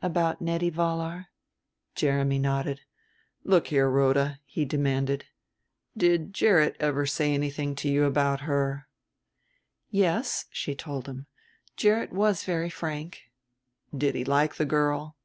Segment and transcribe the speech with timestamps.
[0.00, 1.26] "About Nettie Vollar?"
[1.96, 2.82] Jeremy nodded.
[3.42, 5.24] "Look here, Rhoda," he demanded,
[5.96, 8.86] "did Gerrit ever say anything to you about her?"
[9.90, 11.26] "Yes," she told him;
[11.76, 13.22] "Gerrit was very frank."
[13.92, 15.16] "Did he like the girl?"